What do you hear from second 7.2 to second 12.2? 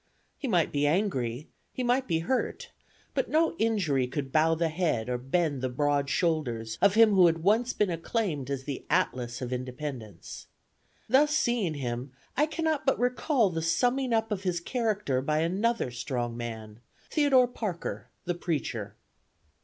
had once been acclaimed as the Atlas of Independence. Thus seeing him,